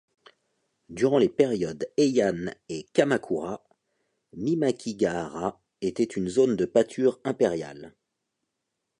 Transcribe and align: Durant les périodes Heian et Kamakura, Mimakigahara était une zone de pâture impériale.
Durant 0.89 1.19
les 1.19 1.29
périodes 1.29 1.87
Heian 1.95 2.51
et 2.69 2.87
Kamakura, 2.91 3.63
Mimakigahara 4.33 5.61
était 5.81 6.03
une 6.05 6.27
zone 6.27 6.55
de 6.55 6.65
pâture 6.65 7.19
impériale. 7.23 7.93